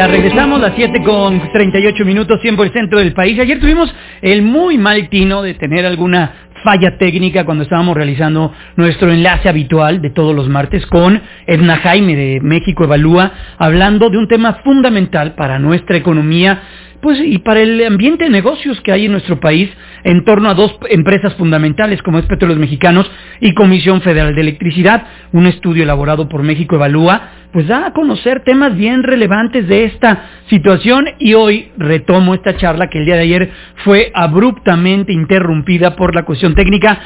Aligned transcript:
Ya 0.00 0.06
regresamos 0.06 0.62
a 0.62 0.68
las 0.68 0.76
7 0.76 1.02
con 1.02 1.52
38 1.52 2.06
minutos, 2.06 2.40
tiempo 2.40 2.64
el 2.64 2.72
centro 2.72 3.00
del 3.00 3.12
país. 3.12 3.38
Ayer 3.38 3.60
tuvimos 3.60 3.94
el 4.22 4.40
muy 4.40 4.78
mal 4.78 5.10
tino 5.10 5.42
de 5.42 5.52
tener 5.52 5.84
alguna 5.84 6.48
falla 6.64 6.96
técnica 6.96 7.44
cuando 7.44 7.64
estábamos 7.64 7.94
realizando 7.94 8.50
nuestro 8.76 9.12
enlace 9.12 9.50
habitual 9.50 10.00
de 10.00 10.08
todos 10.08 10.34
los 10.34 10.48
martes 10.48 10.86
con 10.86 11.20
Edna 11.46 11.76
Jaime 11.76 12.16
de 12.16 12.40
México 12.40 12.84
Evalúa, 12.84 13.30
hablando 13.58 14.08
de 14.08 14.16
un 14.16 14.26
tema 14.26 14.54
fundamental 14.64 15.34
para 15.34 15.58
nuestra 15.58 15.98
economía 15.98 16.62
pues 17.00 17.18
y 17.20 17.38
para 17.38 17.60
el 17.60 17.84
ambiente 17.84 18.24
de 18.24 18.30
negocios 18.30 18.80
que 18.80 18.92
hay 18.92 19.06
en 19.06 19.12
nuestro 19.12 19.40
país 19.40 19.70
en 20.04 20.24
torno 20.24 20.48
a 20.48 20.54
dos 20.54 20.76
empresas 20.88 21.34
fundamentales 21.34 22.02
como 22.02 22.18
es 22.18 22.26
Petróleos 22.26 22.58
Mexicanos 22.58 23.10
y 23.40 23.54
Comisión 23.54 24.02
Federal 24.02 24.34
de 24.34 24.40
Electricidad. 24.40 25.06
Un 25.32 25.46
estudio 25.46 25.82
elaborado 25.82 26.28
por 26.28 26.42
México 26.42 26.76
Evalúa 26.76 27.30
pues 27.52 27.66
da 27.66 27.86
a 27.86 27.92
conocer 27.92 28.42
temas 28.44 28.76
bien 28.76 29.02
relevantes 29.02 29.66
de 29.66 29.84
esta 29.84 30.24
situación 30.48 31.06
y 31.18 31.34
hoy 31.34 31.72
retomo 31.76 32.34
esta 32.34 32.56
charla 32.56 32.88
que 32.88 32.98
el 32.98 33.06
día 33.06 33.16
de 33.16 33.22
ayer 33.22 33.50
fue 33.84 34.12
abruptamente 34.14 35.12
interrumpida 35.12 35.96
por 35.96 36.14
la 36.14 36.24
cuestión 36.24 36.54
técnica. 36.54 36.98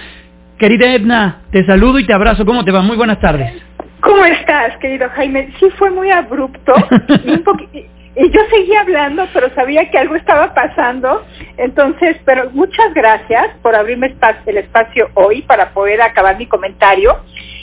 Querida 0.59 0.95
Edna, 0.95 1.43
te 1.51 1.65
saludo 1.65 1.99
y 1.99 2.07
te 2.07 2.13
abrazo. 2.13 2.45
¿Cómo 2.45 2.65
te 2.65 2.71
va? 2.73 2.83
Muy 2.83 2.97
buenas 2.97 3.21
tardes. 3.21 3.53
¿Cómo 4.01 4.25
estás, 4.27 4.77
querido 4.79 5.09
Jaime? 5.17 5.49
Sí, 5.59 5.67
fue 5.79 5.91
muy 5.91 6.11
abrupto 6.11 6.75
y 7.25 7.31
un 7.31 7.43
y 8.17 8.31
yo 8.31 8.41
seguía 8.49 8.81
hablando, 8.81 9.27
pero 9.33 9.53
sabía 9.55 9.91
que 9.91 9.99
algo 9.99 10.15
estaba 10.15 10.55
pasando. 10.55 11.25
Entonces, 11.57 12.17
pero 12.25 12.51
muchas 12.51 12.95
gracias 12.95 13.49
por 13.63 13.75
abrirme 13.75 14.15
el 14.47 14.59
espacio 14.59 15.09
hoy 15.15 15.43
para 15.43 15.71
poder 15.71 16.01
acabar 16.01 16.39
mi 16.39 16.47
comentario. 16.47 17.17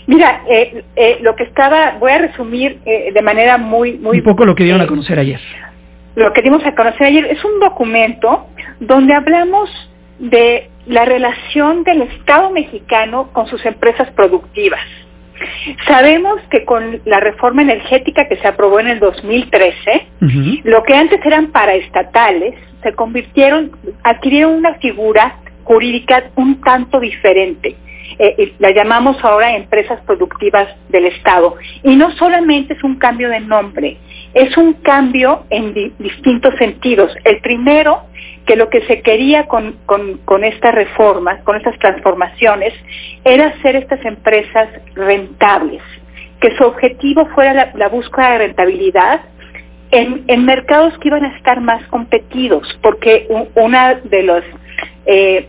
Mira, 0.07 0.41
eh, 0.49 0.83
eh, 0.95 1.19
lo 1.21 1.35
que 1.35 1.43
estaba, 1.43 1.97
voy 1.99 2.11
a 2.11 2.17
resumir 2.17 2.79
eh, 2.85 3.11
de 3.13 3.21
manera 3.21 3.57
muy, 3.57 3.93
muy... 3.93 4.17
Un 4.17 4.23
poco 4.23 4.45
lo 4.45 4.55
que 4.55 4.63
dieron 4.63 4.81
a 4.81 4.87
conocer 4.87 5.17
ayer. 5.19 5.39
Lo 6.15 6.33
que 6.33 6.41
dimos 6.41 6.65
a 6.65 6.75
conocer 6.75 7.07
ayer 7.07 7.25
es 7.25 7.43
un 7.45 7.59
documento 7.59 8.47
donde 8.79 9.13
hablamos 9.13 9.69
de 10.19 10.69
la 10.85 11.05
relación 11.05 11.83
del 11.83 12.01
Estado 12.01 12.49
mexicano 12.49 13.29
con 13.31 13.47
sus 13.47 13.65
empresas 13.65 14.09
productivas. 14.11 14.81
Sabemos 15.87 16.39
que 16.49 16.65
con 16.65 17.01
la 17.05 17.19
reforma 17.19 17.61
energética 17.61 18.27
que 18.27 18.37
se 18.37 18.47
aprobó 18.47 18.79
en 18.79 18.87
el 18.87 18.99
2013, 18.99 20.07
lo 20.63 20.83
que 20.83 20.93
antes 20.93 21.19
eran 21.25 21.51
paraestatales 21.51 22.55
se 22.83 22.93
convirtieron, 22.93 23.71
adquirieron 24.03 24.53
una 24.53 24.75
figura 24.75 25.37
jurídica 25.63 26.23
un 26.35 26.61
tanto 26.61 26.99
diferente. 26.99 27.75
Eh, 28.19 28.53
la 28.59 28.71
llamamos 28.71 29.17
ahora 29.23 29.55
empresas 29.55 29.99
productivas 30.05 30.67
del 30.89 31.05
Estado. 31.05 31.55
Y 31.83 31.95
no 31.95 32.11
solamente 32.17 32.73
es 32.73 32.83
un 32.83 32.95
cambio 32.95 33.29
de 33.29 33.39
nombre, 33.39 33.97
es 34.33 34.55
un 34.57 34.73
cambio 34.73 35.45
en 35.49 35.73
distintos 35.97 36.55
sentidos. 36.57 37.15
El 37.23 37.39
primero 37.39 38.03
que 38.45 38.55
lo 38.55 38.69
que 38.69 38.81
se 38.87 39.01
quería 39.01 39.47
con, 39.47 39.77
con, 39.85 40.43
esta 40.43 40.71
reforma, 40.71 41.39
con 41.43 41.57
estas 41.57 41.77
transformaciones, 41.79 42.73
era 43.23 43.47
hacer 43.47 43.75
estas 43.75 44.03
empresas 44.05 44.69
rentables, 44.95 45.81
que 46.39 46.55
su 46.57 46.63
objetivo 46.63 47.27
fuera 47.35 47.71
la, 47.75 47.87
búsqueda 47.89 48.31
de 48.31 48.37
rentabilidad 48.39 49.21
en, 49.91 50.23
en, 50.27 50.45
mercados 50.45 50.97
que 50.99 51.09
iban 51.09 51.25
a 51.25 51.35
estar 51.37 51.61
más 51.61 51.85
competidos, 51.87 52.67
porque 52.81 53.27
una 53.55 53.95
de 53.95 54.23
los 54.23 54.43
eh, 55.05 55.47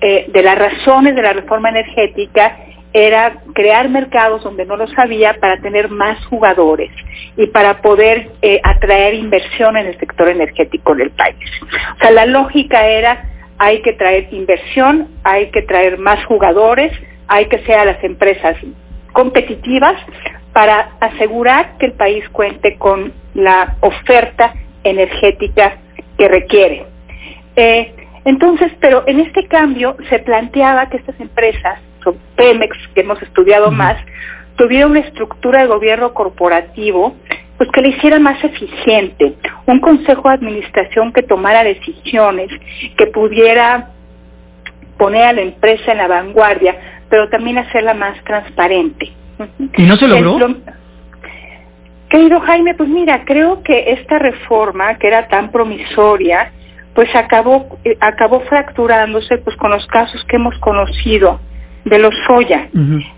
eh, 0.00 0.26
de 0.28 0.42
las 0.44 0.56
razones 0.56 1.16
de 1.16 1.22
la 1.22 1.32
reforma 1.32 1.68
energética 1.68 2.56
era 2.92 3.38
crear 3.54 3.88
mercados 3.88 4.42
donde 4.44 4.66
no 4.66 4.76
los 4.76 4.90
había 4.98 5.34
para 5.40 5.58
tener 5.60 5.88
más 5.88 6.24
jugadores 6.26 6.90
y 7.36 7.46
para 7.46 7.80
poder 7.80 8.30
eh, 8.42 8.60
atraer 8.62 9.14
inversión 9.14 9.76
en 9.76 9.86
el 9.86 9.98
sector 9.98 10.28
energético 10.28 10.94
del 10.94 11.10
país. 11.10 11.36
O 11.96 11.98
sea, 11.98 12.10
la 12.10 12.26
lógica 12.26 12.86
era 12.86 13.28
hay 13.58 13.80
que 13.82 13.92
traer 13.92 14.28
inversión, 14.32 15.08
hay 15.22 15.50
que 15.50 15.62
traer 15.62 15.98
más 15.98 16.24
jugadores, 16.24 16.92
hay 17.28 17.46
que 17.46 17.60
ser 17.60 17.86
las 17.86 18.02
empresas 18.02 18.56
competitivas 19.12 19.94
para 20.52 20.90
asegurar 21.00 21.78
que 21.78 21.86
el 21.86 21.92
país 21.92 22.28
cuente 22.30 22.76
con 22.76 23.12
la 23.34 23.76
oferta 23.80 24.52
energética 24.84 25.78
que 26.18 26.28
requiere. 26.28 26.86
Eh, 27.56 27.94
entonces, 28.24 28.72
pero 28.80 29.04
en 29.06 29.20
este 29.20 29.46
cambio 29.46 29.96
se 30.08 30.18
planteaba 30.18 30.88
que 30.88 30.98
estas 30.98 31.18
empresas 31.20 31.78
Pemex, 32.36 32.76
que 32.94 33.00
hemos 33.00 33.20
estudiado 33.22 33.70
más, 33.70 33.96
tuviera 34.56 34.86
una 34.86 35.00
estructura 35.00 35.60
de 35.60 35.66
gobierno 35.66 36.12
corporativo 36.14 37.14
pues 37.58 37.70
que 37.70 37.80
le 37.80 37.88
hiciera 37.90 38.18
más 38.18 38.42
eficiente, 38.42 39.34
un 39.66 39.78
consejo 39.78 40.28
de 40.28 40.34
administración 40.34 41.12
que 41.12 41.22
tomara 41.22 41.62
decisiones, 41.62 42.50
que 42.96 43.06
pudiera 43.06 43.90
poner 44.98 45.24
a 45.24 45.32
la 45.32 45.42
empresa 45.42 45.92
en 45.92 45.98
la 45.98 46.08
vanguardia, 46.08 46.76
pero 47.08 47.28
también 47.28 47.58
hacerla 47.58 47.94
más 47.94 48.22
transparente. 48.24 49.12
¿Y 49.76 49.82
no 49.82 49.96
se 49.96 50.08
logró? 50.08 50.56
querido 52.08 52.40
Jaime, 52.40 52.74
pues 52.74 52.90
mira, 52.90 53.24
creo 53.24 53.62
que 53.62 53.92
esta 53.92 54.18
reforma, 54.18 54.98
que 54.98 55.06
era 55.06 55.28
tan 55.28 55.50
promisoria, 55.50 56.52
pues 56.94 57.08
acabó, 57.14 57.78
eh, 57.84 57.96
acabó 58.00 58.40
fracturándose 58.40 59.38
pues 59.38 59.56
con 59.56 59.70
los 59.70 59.86
casos 59.86 60.22
que 60.24 60.36
hemos 60.36 60.58
conocido 60.58 61.40
de 61.84 61.98
los 61.98 62.14
Soya, 62.26 62.68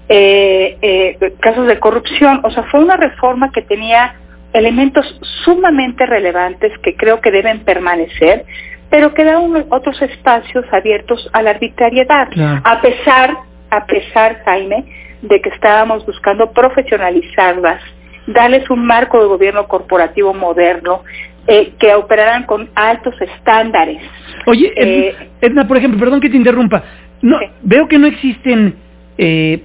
eh, 0.08 0.78
eh, 0.80 1.32
casos 1.40 1.66
de 1.66 1.78
corrupción. 1.78 2.40
O 2.44 2.50
sea, 2.50 2.62
fue 2.64 2.80
una 2.80 2.96
reforma 2.96 3.50
que 3.52 3.62
tenía 3.62 4.14
elementos 4.52 5.04
sumamente 5.44 6.06
relevantes 6.06 6.72
que 6.78 6.96
creo 6.96 7.20
que 7.20 7.30
deben 7.30 7.60
permanecer, 7.60 8.44
pero 8.88 9.12
que 9.12 9.24
da 9.24 9.40
otros 9.70 10.00
espacios 10.00 10.64
abiertos 10.72 11.28
a 11.32 11.42
la 11.42 11.50
arbitrariedad, 11.50 12.28
a 12.62 12.80
pesar, 12.80 13.36
a 13.70 13.84
pesar, 13.86 14.42
Jaime, 14.44 14.84
de 15.22 15.40
que 15.40 15.48
estábamos 15.48 16.06
buscando 16.06 16.52
profesionalizarlas, 16.52 17.82
darles 18.26 18.70
un 18.70 18.86
marco 18.86 19.20
de 19.20 19.26
gobierno 19.26 19.66
corporativo 19.66 20.32
moderno, 20.32 21.02
eh, 21.46 21.72
que 21.78 21.94
operaran 21.94 22.44
con 22.44 22.70
altos 22.74 23.14
estándares. 23.20 24.00
Oye, 24.46 25.14
Edna, 25.40 25.66
por 25.66 25.76
ejemplo, 25.76 25.98
perdón 26.00 26.20
que 26.20 26.30
te 26.30 26.36
interrumpa, 26.36 26.82
no, 27.24 27.38
veo 27.62 27.88
que 27.88 27.98
no 27.98 28.06
existen 28.06 28.74
eh, 29.16 29.62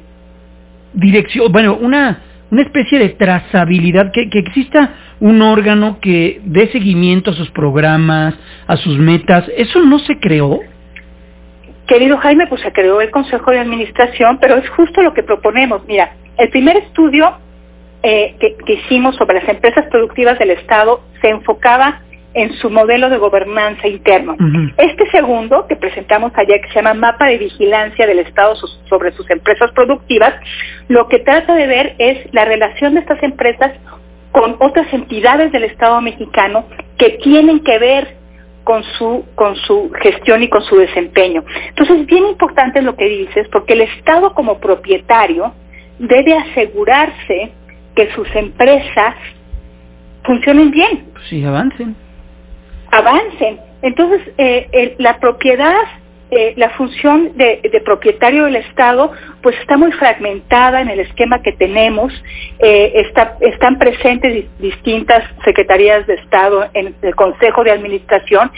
dirección, 0.93 1.51
bueno, 1.51 1.75
una, 1.75 2.21
una 2.49 2.61
especie 2.61 2.97
de 2.97 3.09
trazabilidad, 3.09 4.13
que, 4.13 4.29
que 4.29 4.39
exista 4.39 4.93
un 5.19 5.41
órgano 5.41 5.99
que 5.99 6.39
dé 6.45 6.71
seguimiento 6.71 7.31
a 7.31 7.33
sus 7.33 7.51
programas, 7.51 8.33
a 8.65 8.77
sus 8.77 8.97
metas. 8.97 9.43
¿Eso 9.57 9.81
no 9.81 9.99
se 9.99 10.17
creó? 10.19 10.61
Querido 11.85 12.17
Jaime, 12.19 12.47
pues 12.47 12.61
se 12.61 12.71
creó 12.71 13.01
el 13.01 13.11
Consejo 13.11 13.51
de 13.51 13.59
Administración, 13.59 14.37
pero 14.39 14.55
es 14.55 14.69
justo 14.69 15.01
lo 15.01 15.13
que 15.13 15.23
proponemos. 15.23 15.85
Mira, 15.85 16.13
el 16.37 16.47
primer 16.51 16.77
estudio 16.77 17.39
eh, 18.03 18.37
que, 18.39 18.55
que, 18.65 18.73
hicimos 18.75 19.17
sobre 19.17 19.41
las 19.41 19.49
empresas 19.49 19.85
productivas 19.87 20.39
del 20.39 20.51
Estado 20.51 21.01
se 21.19 21.27
enfocaba 21.27 22.03
en 22.33 22.53
su 22.57 22.69
modelo 22.69 23.09
de 23.09 23.17
gobernanza 23.17 23.87
interno. 23.87 24.35
Este 24.77 25.09
segundo, 25.09 25.65
que 25.67 25.75
presentamos 25.75 26.31
allá, 26.35 26.59
que 26.59 26.67
se 26.67 26.75
llama 26.75 26.93
Mapa 26.93 27.25
de 27.25 27.37
Vigilancia 27.37 28.05
del 28.05 28.19
Estado 28.19 28.55
sobre 28.55 29.11
sus 29.13 29.29
empresas 29.29 29.71
productivas, 29.71 30.33
lo 30.87 31.07
que 31.07 31.19
trata 31.19 31.55
de 31.55 31.67
ver 31.67 31.95
es 31.97 32.31
la 32.33 32.45
relación 32.45 32.93
de 32.93 33.01
estas 33.01 33.21
empresas 33.23 33.71
con 34.31 34.57
otras 34.59 34.91
entidades 34.93 35.51
del 35.51 35.63
Estado 35.63 35.99
mexicano 36.01 36.65
que 36.97 37.17
tienen 37.23 37.61
que 37.61 37.79
ver 37.79 38.19
con 38.63 38.83
su, 38.83 39.25
con 39.33 39.55
su 39.55 39.91
gestión 39.99 40.43
y 40.43 40.49
con 40.49 40.61
su 40.61 40.75
desempeño. 40.75 41.43
Entonces, 41.69 42.05
bien 42.05 42.27
importante 42.27 42.83
lo 42.83 42.95
que 42.95 43.05
dices, 43.05 43.47
porque 43.51 43.73
el 43.73 43.81
Estado 43.81 44.35
como 44.35 44.59
propietario 44.59 45.53
debe 45.97 46.35
asegurarse 46.35 47.51
que 47.95 48.11
sus 48.13 48.27
empresas 48.35 49.15
funcionen 50.23 50.69
bien. 50.69 51.05
Sí, 51.27 51.43
avancen 51.43 51.95
avancen. 52.99 53.59
Entonces, 53.81 54.21
eh, 54.37 54.95
la 54.97 55.19
propiedad, 55.19 55.81
eh, 56.31 56.53
la 56.57 56.69
función 56.71 57.35
de, 57.37 57.81
propietario 57.83 58.45
del 58.45 58.57
Estado, 58.57 59.11
pues 59.41 59.57
está 59.59 59.77
muy 59.77 59.91
fragmentada 59.93 60.81
en 60.81 60.89
el 60.89 60.99
esquema 60.99 61.41
que 61.41 61.53
tenemos. 61.53 62.13
Eh, 62.59 63.11
están 63.41 63.79
presentes 63.79 64.45
distintas 64.59 65.23
secretarías 65.43 66.05
de 66.07 66.15
Estado 66.15 66.69
en 66.73 66.93
el 67.01 67.15
Consejo 67.15 67.63
de 67.63 67.71
Administración, 67.71 68.51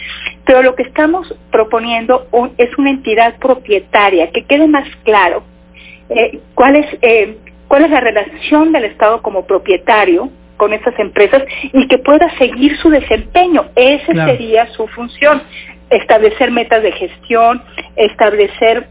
pero 0.44 0.62
lo 0.62 0.74
que 0.74 0.82
estamos 0.82 1.34
proponiendo 1.50 2.26
es 2.58 2.76
una 2.78 2.90
entidad 2.90 3.38
propietaria, 3.38 4.30
que 4.30 4.44
quede 4.44 4.66
más 4.66 4.88
claro 5.04 5.44
cuál 6.54 6.76
es 6.76 6.86
cuál 7.68 7.86
es 7.86 7.90
la 7.90 8.00
relación 8.00 8.70
del 8.72 8.84
Estado 8.84 9.22
como 9.22 9.46
propietario 9.46 10.30
con 10.62 10.72
esas 10.72 10.96
empresas 11.00 11.42
y 11.72 11.88
que 11.88 11.98
pueda 11.98 12.30
seguir 12.38 12.76
su 12.76 12.88
desempeño. 12.88 13.64
Esa 13.74 14.12
sería 14.26 14.68
su 14.68 14.86
función, 14.86 15.42
establecer 15.90 16.52
metas 16.52 16.84
de 16.84 16.92
gestión, 16.92 17.60
establecer 17.96 18.86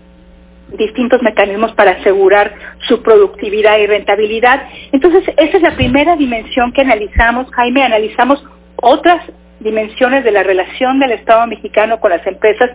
distintos 0.78 1.22
mecanismos 1.22 1.72
para 1.72 1.92
asegurar 1.92 2.54
su 2.90 3.02
productividad 3.02 3.78
y 3.78 3.88
rentabilidad. 3.88 4.68
Entonces, 4.92 5.24
esa 5.38 5.56
es 5.56 5.64
la 5.64 5.78
primera 5.78 6.18
dimensión 6.18 6.74
que 6.74 6.82
analizamos, 6.82 7.50
Jaime, 7.52 7.84
analizamos 7.84 8.44
otras 8.76 9.22
dimensiones 9.62 10.26
de 10.26 10.32
la 10.32 10.44
relación 10.44 11.00
del 11.00 11.12
Estado 11.12 11.48
mexicano 11.48 12.02
con 12.02 12.12
las 12.12 12.28
empresas 12.28 12.70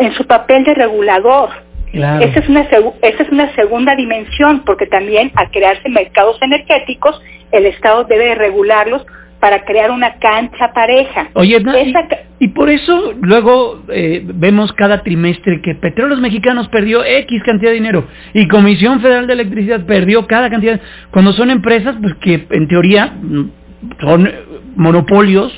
en 0.00 0.12
su 0.14 0.26
papel 0.26 0.64
de 0.64 0.74
regulador. 0.74 1.50
Claro. 1.94 2.24
Esa, 2.24 2.40
es 2.40 2.48
una, 2.48 2.62
es 2.62 3.28
una 3.30 3.54
segunda 3.54 3.94
dimensión, 3.94 4.64
porque 4.66 4.86
también 4.86 5.30
al 5.36 5.50
crearse 5.50 5.88
mercados 5.88 6.36
energéticos, 6.42 7.22
el 7.52 7.66
Estado 7.66 8.02
debe 8.04 8.34
regularlos 8.34 9.06
para 9.38 9.64
crear 9.64 9.90
una 9.90 10.14
cancha 10.14 10.72
pareja. 10.72 11.28
Oye, 11.34 11.62
y, 12.40 12.48
por 12.48 12.70
eso 12.70 13.12
luego 13.20 13.82
eh, 13.90 14.22
vemos 14.24 14.72
cada 14.72 15.02
trimestre 15.02 15.60
que 15.60 15.74
Petróleos 15.74 16.18
Mexicanos 16.18 16.66
perdió 16.68 17.04
X 17.04 17.42
cantidad 17.44 17.70
de 17.70 17.74
dinero 17.74 18.06
y 18.32 18.48
Comisión 18.48 19.00
Federal 19.00 19.26
de 19.26 19.34
Electricidad 19.34 19.84
perdió 19.84 20.26
cada 20.26 20.48
cantidad, 20.48 20.80
cuando 21.10 21.32
son 21.34 21.50
empresas 21.50 21.94
pues 22.00 22.14
que 22.22 22.46
en 22.50 22.68
teoría 22.68 23.06
mm, 23.06 23.50
son 24.00 24.32
monopolios, 24.76 25.52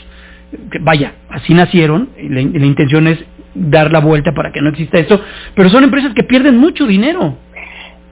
que, 0.70 0.80
vaya, 0.80 1.14
así 1.30 1.54
nacieron, 1.54 2.10
y 2.18 2.28
la, 2.28 2.42
la 2.42 2.66
intención 2.66 3.06
es 3.06 3.24
dar 3.56 3.90
la 3.90 4.00
vuelta 4.00 4.32
para 4.32 4.52
que 4.52 4.60
no 4.60 4.70
exista 4.70 4.98
eso, 4.98 5.20
pero 5.54 5.68
son 5.68 5.84
empresas 5.84 6.12
que 6.14 6.22
pierden 6.22 6.58
mucho 6.58 6.86
dinero. 6.86 7.36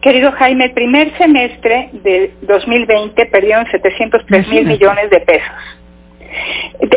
Querido 0.00 0.32
Jaime, 0.32 0.66
el 0.66 0.72
primer 0.72 1.16
semestre 1.16 1.90
del 1.92 2.32
2020 2.42 3.26
perdieron 3.26 3.66
703 3.70 4.48
mil 4.48 4.66
millones 4.66 5.08
de 5.10 5.20
pesos. 5.20 5.54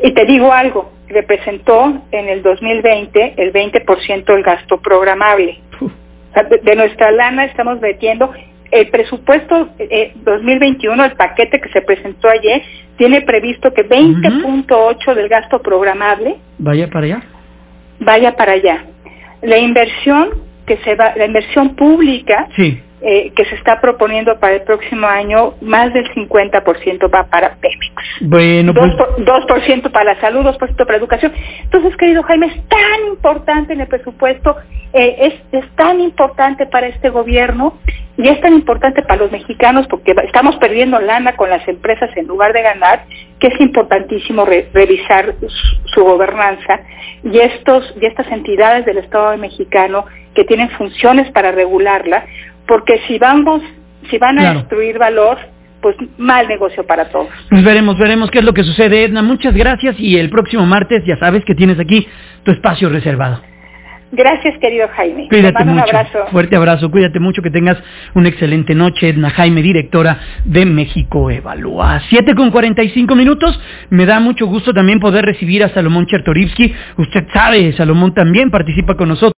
Y 0.04 0.12
te 0.12 0.26
digo 0.26 0.52
algo, 0.52 0.92
representó 1.08 2.02
en 2.12 2.28
el 2.28 2.42
2020 2.42 3.36
el 3.38 3.54
20% 3.54 4.26
del 4.26 4.44
gasto 4.44 4.82
programable. 4.82 5.60
de, 6.64 6.76
nuestra 6.76 7.12
lana 7.12 7.46
estamos 7.46 7.80
metiendo 7.80 8.32
el 8.72 8.90
presupuesto 8.90 9.70
2021, 10.16 11.04
eh, 11.04 11.08
el 11.08 11.16
paquete 11.16 11.62
que 11.62 11.70
se 11.70 11.82
presentó 11.82 12.28
ayer, 12.30 12.62
tiene 12.98 13.22
previsto 13.22 13.74
que 13.74 13.88
20.8 13.88 15.14
del 15.14 15.30
gasto 15.30 15.62
programable 15.62 16.36
vaya 16.58 16.90
para 16.90 17.06
allá. 17.06 17.24
Vaya 18.00 18.36
para 18.36 18.54
allá. 18.54 18.86
La 19.42 19.58
inversión 19.58 20.30
que 20.66 20.78
se 20.78 20.96
va, 20.96 21.14
la 21.16 21.26
inversión 21.26 21.76
pública 21.76 22.48
sí. 22.56 22.82
Eh, 23.00 23.32
que 23.36 23.46
se 23.46 23.54
está 23.54 23.80
proponiendo 23.80 24.40
para 24.40 24.56
el 24.56 24.64
próximo 24.64 25.06
año, 25.06 25.54
más 25.62 25.94
del 25.94 26.12
50% 26.16 27.14
va 27.14 27.26
para 27.26 27.56
Pemex. 27.58 27.94
Bueno, 28.22 28.74
2%, 28.74 29.46
pues... 29.48 29.94
para 29.94 30.16
la 30.16 30.20
salud, 30.20 30.44
2% 30.44 30.76
para 30.76 30.92
la 30.94 30.98
educación. 30.98 31.32
Entonces, 31.62 31.96
querido 31.96 32.24
Jaime, 32.24 32.48
es 32.48 32.68
tan 32.68 33.08
importante 33.08 33.74
en 33.74 33.82
el 33.82 33.88
presupuesto, 33.88 34.56
eh, 34.94 35.16
es, 35.20 35.64
es 35.64 35.70
tan 35.76 36.02
importante 36.02 36.66
para 36.66 36.88
este 36.88 37.10
gobierno 37.10 37.78
y 38.18 38.30
es 38.30 38.42
tan 38.42 38.54
importante 38.54 39.04
para 39.04 39.22
los 39.22 39.32
mexicanos 39.32 39.86
porque 39.88 40.16
estamos 40.26 40.56
perdiendo 40.56 41.00
lana 41.00 41.36
con 41.36 41.52
las 41.52 41.68
empresas 41.68 42.10
en 42.18 42.26
lugar 42.26 42.52
de 42.52 42.64
ganar, 42.64 43.06
que 43.40 43.48
es 43.48 43.60
importantísimo 43.62 44.46
revisar 44.46 45.36
su, 45.86 46.04
gobernanza 46.04 46.80
y 47.24 47.40
estos 47.40 47.94
y 48.00 48.06
estas 48.06 48.28
entidades 48.32 48.86
del 48.86 48.98
Estado 48.98 49.38
mexicano 49.38 50.06
que 50.34 50.44
tienen 50.44 50.70
funciones 50.72 51.30
para 51.32 51.52
regularla, 51.52 52.26
porque 52.68 53.00
si 53.08 53.18
vamos, 53.18 53.62
si 54.10 54.18
van 54.18 54.40
a 54.40 54.54
destruir 54.54 55.00
valor, 55.00 55.38
pues 55.82 55.96
mal 56.18 56.48
negocio 56.48 56.86
para 56.86 57.10
todos. 57.10 57.30
Pues 57.50 57.64
veremos, 57.64 57.98
veremos 57.98 58.30
qué 58.32 58.40
es 58.40 58.46
lo 58.46 58.54
que 58.54 58.64
sucede, 58.64 59.04
Edna. 59.04 59.22
Muchas 59.22 59.54
gracias 59.54 60.00
y 60.00 60.18
el 60.18 60.30
próximo 60.30 60.66
martes 60.66 61.04
ya 61.06 61.18
sabes 61.18 61.44
que 61.46 61.56
tienes 61.56 61.80
aquí 61.80 62.08
tu 62.44 62.52
espacio 62.52 62.90
reservado. 62.90 63.42
Gracias, 64.12 64.58
querido 64.60 64.88
Jaime. 64.90 65.28
Cuídate 65.28 65.66
mucho. 65.66 65.74
Un 65.74 65.80
abrazo. 65.80 66.28
Fuerte 66.32 66.56
abrazo. 66.56 66.90
Cuídate 66.90 67.20
mucho. 67.20 67.42
Que 67.42 67.52
tengas 67.52 67.78
una 68.14 68.30
excelente 68.30 68.74
noche. 68.74 69.10
Edna 69.10 69.30
Jaime, 69.32 69.62
directora 69.62 70.20
de 70.46 70.66
México 70.66 71.30
Evalúa. 71.30 72.02
7 72.10 72.34
con 72.36 72.52
45 72.52 73.16
minutos. 73.16 73.60
Me 73.90 74.06
da 74.06 74.20
mucho 74.20 74.48
gusto 74.48 74.74
también 74.74 75.00
poder 75.00 75.26
recibir 75.26 75.64
a 75.64 75.70
Salomón 75.70 76.06
Chertorivsky. 76.08 76.74
Usted 76.98 77.26
sabe, 77.34 77.74
Salomón 77.74 78.14
también 78.14 78.50
participa 78.50 78.96
con 78.96 79.10
nosotros. 79.10 79.34